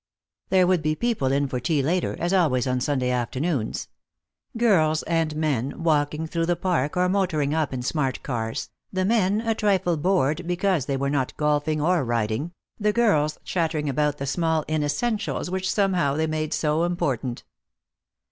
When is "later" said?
1.83-2.15